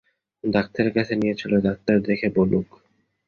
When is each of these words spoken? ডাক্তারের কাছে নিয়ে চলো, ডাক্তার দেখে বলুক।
ডাক্তারের 0.43 0.91
কাছে 0.93 1.13
নিয়ে 1.15 1.35
চলো, 1.35 1.57
ডাক্তার 1.67 1.95
দেখে 2.01 2.27
বলুক। 2.37 2.67